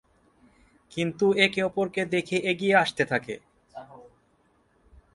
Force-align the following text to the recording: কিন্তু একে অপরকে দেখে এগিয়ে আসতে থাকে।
কিন্তু 0.91 1.25
একে 1.37 1.61
অপরকে 1.63 2.01
দেখে 2.05 2.37
এগিয়ে 2.51 2.75
আসতে 2.75 3.03
থাকে। 3.05 3.35